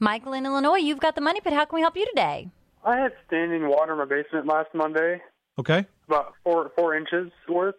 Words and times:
Michael 0.00 0.32
in 0.32 0.46
Illinois, 0.46 0.76
you've 0.76 1.00
got 1.00 1.14
the 1.14 1.20
money 1.20 1.40
pit. 1.40 1.52
How 1.52 1.64
can 1.64 1.76
we 1.76 1.80
help 1.80 1.96
you 1.96 2.06
today? 2.06 2.48
I 2.84 2.96
had 2.98 3.12
standing 3.26 3.68
water 3.68 3.92
in 3.92 3.98
my 3.98 4.04
basement 4.04 4.46
last 4.46 4.68
Monday, 4.74 5.20
Okay. 5.58 5.84
about 6.06 6.34
four 6.44 6.70
four 6.76 6.94
inches 6.94 7.32
worth. 7.48 7.74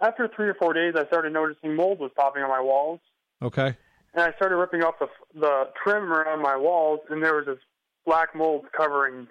After 0.00 0.28
three 0.36 0.46
or 0.48 0.54
four 0.54 0.74
days, 0.74 0.94
I 0.96 1.06
started 1.06 1.32
noticing 1.32 1.74
mold 1.74 1.98
was 1.98 2.10
popping 2.16 2.42
on 2.42 2.50
my 2.50 2.60
walls, 2.60 3.00
Okay. 3.42 3.74
and 4.12 4.22
I 4.22 4.32
started 4.36 4.56
ripping 4.56 4.82
off 4.82 4.94
the 5.00 5.08
the 5.34 5.70
trim 5.82 6.12
around 6.12 6.42
my 6.42 6.56
walls, 6.56 7.00
and 7.08 7.22
there 7.22 7.34
was 7.34 7.46
this 7.46 7.58
black 8.04 8.34
mold 8.34 8.66
covering 8.76 9.26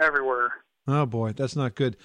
everywhere. 0.00 0.50
Oh 0.88 1.04
boy, 1.06 1.32
that's 1.32 1.54
not 1.54 1.74
good. 1.74 1.96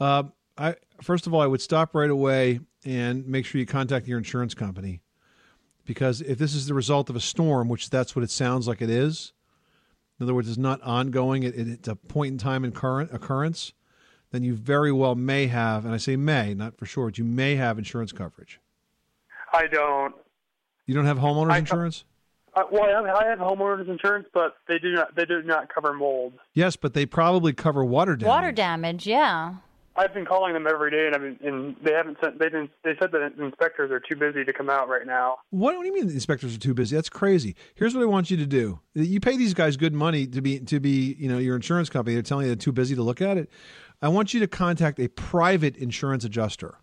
Uh, 0.00 0.24
I 0.58 0.74
first 1.00 1.26
of 1.28 1.32
all, 1.34 1.40
I 1.40 1.46
would 1.46 1.60
stop 1.62 1.94
right 1.94 2.10
away 2.10 2.58
and 2.84 3.26
make 3.26 3.46
sure 3.46 3.60
you 3.60 3.66
contact 3.66 4.08
your 4.08 4.18
insurance 4.18 4.54
company 4.54 5.00
because 5.86 6.20
if 6.20 6.38
this 6.38 6.54
is 6.54 6.66
the 6.66 6.74
result 6.74 7.08
of 7.08 7.16
a 7.16 7.20
storm, 7.20 7.68
which 7.68 7.88
that's 7.88 8.14
what 8.14 8.22
it 8.22 8.30
sounds 8.30 8.68
like 8.68 8.82
it 8.82 8.90
is, 8.90 9.32
in 10.18 10.24
other 10.24 10.34
words, 10.34 10.48
it's 10.48 10.58
not 10.58 10.82
ongoing; 10.82 11.42
it, 11.42 11.54
it's 11.56 11.88
a 11.88 11.96
point 11.96 12.32
in 12.32 12.38
time 12.38 12.64
in 12.64 12.72
current 12.72 13.12
occurrence. 13.12 13.72
Then 14.32 14.42
you 14.42 14.54
very 14.54 14.92
well 14.92 15.14
may 15.14 15.46
have, 15.46 15.84
and 15.84 15.94
I 15.94 15.98
say 15.98 16.16
may, 16.16 16.52
not 16.52 16.76
for 16.76 16.84
sure, 16.84 17.06
but 17.06 17.18
you 17.18 17.24
may 17.24 17.56
have 17.56 17.78
insurance 17.78 18.12
coverage. 18.12 18.60
I 19.52 19.66
don't. 19.68 20.14
You 20.86 20.94
don't 20.94 21.06
have 21.06 21.18
homeowners 21.18 21.52
I- 21.52 21.58
insurance? 21.58 22.04
Uh, 22.54 22.62
well, 22.72 22.84
I 22.84 22.88
have, 22.90 23.04
I 23.04 23.26
have 23.26 23.38
homeowners 23.38 23.86
insurance, 23.86 24.26
but 24.32 24.56
they 24.66 24.78
do 24.78 24.92
not 24.92 25.14
they 25.14 25.26
do 25.26 25.42
not 25.42 25.72
cover 25.72 25.92
mold. 25.92 26.32
Yes, 26.54 26.74
but 26.74 26.94
they 26.94 27.04
probably 27.04 27.52
cover 27.52 27.84
water 27.84 28.16
damage. 28.16 28.28
Water 28.28 28.52
damage, 28.52 29.06
yeah. 29.06 29.56
I've 29.96 30.12
been 30.12 30.26
calling 30.26 30.52
them 30.52 30.66
every 30.66 30.90
day, 30.90 31.06
and 31.06 31.14
I've 31.14 31.22
been, 31.22 31.38
and 31.42 31.76
they 31.82 31.92
haven't 31.92 32.18
sent. 32.22 32.38
They 32.38 32.46
didn't. 32.46 32.70
They 32.84 32.94
said 33.00 33.12
that 33.12 33.32
inspectors 33.38 33.90
are 33.90 34.00
too 34.00 34.16
busy 34.16 34.44
to 34.44 34.52
come 34.52 34.68
out 34.68 34.88
right 34.88 35.06
now. 35.06 35.36
What, 35.50 35.76
what 35.76 35.82
do 35.82 35.88
you 35.88 35.94
mean 35.94 36.06
the 36.06 36.14
inspectors 36.14 36.54
are 36.54 36.58
too 36.58 36.74
busy? 36.74 36.94
That's 36.96 37.08
crazy. 37.08 37.56
Here's 37.74 37.94
what 37.94 38.02
I 38.02 38.06
want 38.06 38.30
you 38.30 38.36
to 38.36 38.46
do. 38.46 38.80
You 38.94 39.20
pay 39.20 39.36
these 39.36 39.54
guys 39.54 39.76
good 39.76 39.94
money 39.94 40.26
to 40.26 40.40
be 40.40 40.60
to 40.60 40.80
be, 40.80 41.16
you 41.18 41.28
know, 41.28 41.38
your 41.38 41.56
insurance 41.56 41.88
company. 41.88 42.14
They're 42.14 42.22
telling 42.22 42.44
you 42.44 42.50
they're 42.50 42.56
too 42.56 42.72
busy 42.72 42.94
to 42.94 43.02
look 43.02 43.20
at 43.20 43.38
it. 43.38 43.50
I 44.02 44.08
want 44.08 44.34
you 44.34 44.40
to 44.40 44.46
contact 44.46 45.00
a 45.00 45.08
private 45.08 45.76
insurance 45.76 46.24
adjuster. 46.24 46.76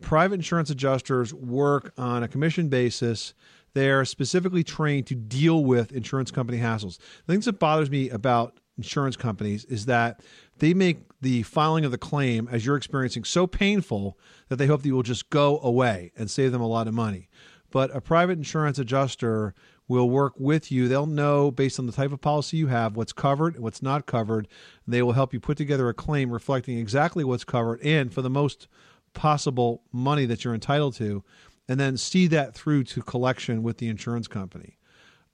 Private 0.00 0.36
insurance 0.36 0.70
adjusters 0.70 1.34
work 1.34 1.92
on 1.98 2.22
a 2.22 2.28
commission 2.28 2.68
basis. 2.68 3.34
They're 3.74 4.04
specifically 4.04 4.64
trained 4.64 5.06
to 5.08 5.14
deal 5.14 5.64
with 5.64 5.92
insurance 5.92 6.30
company 6.30 6.58
hassles. 6.58 6.98
The 7.26 7.32
things 7.32 7.44
that 7.44 7.58
bothers 7.58 7.90
me 7.90 8.08
about 8.10 8.58
insurance 8.80 9.16
companies 9.16 9.64
is 9.66 9.86
that 9.86 10.20
they 10.58 10.72
make 10.72 10.98
the 11.20 11.42
filing 11.42 11.84
of 11.84 11.90
the 11.90 11.98
claim 11.98 12.48
as 12.50 12.64
you're 12.64 12.76
experiencing 12.76 13.24
so 13.24 13.46
painful 13.46 14.18
that 14.48 14.56
they 14.56 14.66
hope 14.66 14.82
that 14.82 14.88
you 14.88 14.94
will 14.94 15.02
just 15.02 15.28
go 15.28 15.60
away 15.60 16.12
and 16.16 16.30
save 16.30 16.50
them 16.50 16.62
a 16.62 16.66
lot 16.66 16.88
of 16.88 16.94
money. 16.94 17.28
But 17.70 17.94
a 17.94 18.00
private 18.00 18.38
insurance 18.38 18.78
adjuster 18.78 19.54
will 19.86 20.08
work 20.08 20.34
with 20.38 20.72
you. 20.72 20.88
They'll 20.88 21.06
know 21.06 21.50
based 21.50 21.78
on 21.78 21.86
the 21.86 21.92
type 21.92 22.12
of 22.12 22.20
policy 22.20 22.56
you 22.56 22.68
have 22.68 22.96
what's 22.96 23.12
covered 23.12 23.54
and 23.54 23.62
what's 23.62 23.82
not 23.82 24.06
covered. 24.06 24.48
They 24.86 25.02
will 25.02 25.12
help 25.12 25.32
you 25.32 25.40
put 25.40 25.58
together 25.58 25.88
a 25.88 25.94
claim 25.94 26.30
reflecting 26.30 26.78
exactly 26.78 27.24
what's 27.24 27.44
covered 27.44 27.80
and 27.82 28.12
for 28.12 28.22
the 28.22 28.30
most 28.30 28.66
possible 29.12 29.82
money 29.92 30.24
that 30.26 30.44
you're 30.44 30.54
entitled 30.54 30.94
to, 30.94 31.22
and 31.68 31.78
then 31.78 31.96
see 31.96 32.26
that 32.28 32.54
through 32.54 32.84
to 32.84 33.02
collection 33.02 33.62
with 33.62 33.78
the 33.78 33.88
insurance 33.88 34.28
company. 34.28 34.76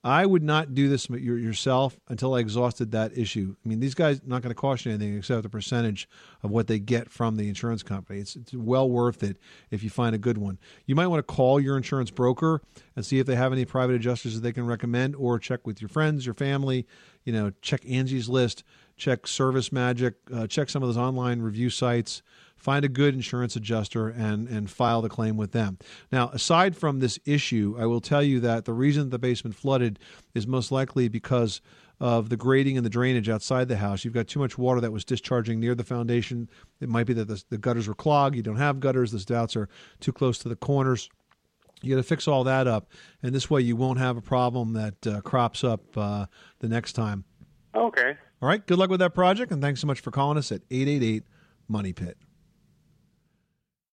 I 0.07 0.25
would 0.25 0.45
not 0.45 0.73
do 0.73 0.89
this 0.89 1.11
yourself 1.11 1.99
until 2.09 2.35
I 2.35 2.39
exhausted 2.39 2.93
that 2.93 3.19
issue. 3.19 3.57
I 3.65 3.69
mean, 3.69 3.81
these 3.81 3.97
guys 3.97 4.21
not 4.25 4.41
going 4.41 4.55
to 4.55 4.55
cost 4.55 4.87
you 4.87 4.93
anything 4.93 5.19
except 5.19 5.43
the 5.43 5.49
percentage 5.49 6.09
of 6.45 6.53
what 6.53 6.69
they 6.69 6.79
get 6.79 7.11
from 7.11 7.35
the 7.35 7.49
insurance 7.49 7.83
company. 7.83 8.21
It's, 8.21 8.37
it's 8.37 8.55
well 8.55 8.89
worth 8.89 9.25
it 9.25 9.37
if 9.73 9.83
you 9.83 9.91
find 9.91 10.15
a 10.15 10.19
good 10.19 10.39
one. 10.39 10.61
You 10.87 10.95
might 10.95 11.09
want 11.09 11.27
to 11.27 11.34
call 11.34 11.59
your 11.59 11.77
insurance 11.77 12.12
broker 12.12 12.62
and 12.95 13.05
see 13.05 13.19
if 13.19 13.27
they 13.27 13.34
have 13.34 13.53
any 13.53 13.65
private 13.65 13.97
adjusters 13.97 14.37
that 14.37 14.43
they 14.43 14.53
can 14.53 14.65
recommend, 14.65 15.17
or 15.17 15.41
check 15.41 15.67
with 15.67 15.81
your 15.83 15.89
friends, 15.89 16.25
your 16.25 16.37
family. 16.37 16.87
You 17.25 17.33
know, 17.33 17.51
check 17.61 17.83
Angie's 17.84 18.29
List, 18.29 18.62
check 18.97 19.27
Service 19.27 19.73
Magic, 19.73 20.15
uh, 20.33 20.47
check 20.47 20.71
some 20.71 20.84
of 20.84 20.89
those 20.89 20.97
online 20.97 21.41
review 21.41 21.69
sites 21.69 22.23
find 22.57 22.85
a 22.85 22.89
good 22.89 23.15
insurance 23.15 23.55
adjuster 23.56 24.09
and 24.09 24.49
and 24.49 24.71
file 24.71 25.03
the 25.03 25.09
claim 25.09 25.37
with 25.37 25.53
them. 25.53 25.78
Now, 26.11 26.31
aside 26.31 26.77
from 26.77 27.00
this 27.00 27.19
issue, 27.25 27.77
I 27.78 27.87
will 27.87 28.00
tell 28.00 28.22
you 28.22 28.41
that 28.41 28.65
the 28.65 28.72
reason 28.72 29.11
the 29.11 29.19
basement 29.19 29.55
flooded 29.55 29.99
is 30.34 30.47
most 30.47 30.72
likely 30.72 31.09
because 31.09 31.61
of 31.99 32.28
the 32.28 32.37
grading 32.37 32.77
and 32.77 32.84
the 32.84 32.91
drainage 32.91 33.28
outside 33.28 33.69
the 33.69 33.77
house. 33.77 34.05
You've 34.05 34.15
got 34.15 34.27
too 34.27 34.41
much 34.41 34.59
water 34.59 34.81
that 34.83 34.93
was 34.93 35.05
discharging 35.05 35.61
near 35.61 35.75
the 35.75 35.84
foundation. 35.84 36.50
It 36.81 36.91
might 36.91 37.06
be 37.06 37.15
that 37.15 37.28
the, 37.28 37.43
the 37.49 37.56
gutters 37.59 37.89
were 37.89 37.94
clogged. 37.94 38.37
You 38.37 38.43
don't 38.43 38.56
have 38.56 38.81
gutters. 38.81 39.12
The 39.12 39.19
spouts 39.19 39.56
are 39.56 39.69
too 40.00 40.12
close 40.12 40.38
to 40.38 40.49
the 40.49 40.56
corners. 40.56 41.09
You 41.83 41.94
got 41.94 42.00
to 42.00 42.09
fix 42.09 42.27
all 42.27 42.44
that 42.44 42.67
up, 42.67 42.88
and 43.23 43.34
this 43.34 43.50
way 43.50 43.61
you 43.61 43.77
won't 43.77 43.99
have 43.99 44.17
a 44.17 44.23
problem 44.23 44.73
that 44.73 45.06
uh, 45.06 45.21
crops 45.21 45.62
up 45.62 45.83
uh, 45.97 46.27
the 46.59 46.69
next 46.69 46.94
time. 46.94 47.25
Okay. 47.75 48.17
All 48.41 48.49
right. 48.49 48.67
Good 48.67 48.78
luck 48.78 48.91
with 48.91 49.00
that 49.00 49.15
project, 49.15 49.53
and 49.53 49.61
thanks 49.61 49.81
so 49.81 49.87
much 49.87 50.00
for 50.00 50.11
calling 50.11 50.38
us 50.38 50.50
at 50.50 50.62
eight 50.71 50.88
eight 50.88 51.03
eight 51.03 51.25
Money 51.69 51.93
Pit. 51.93 52.17